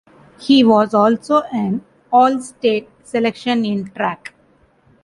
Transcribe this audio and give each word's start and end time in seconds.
He 0.39 0.63
was 0.63 0.95
also 0.95 1.41
an 1.53 1.85
All-State 2.11 2.89
selection 3.03 3.63
in 3.63 3.91
track. 3.91 4.33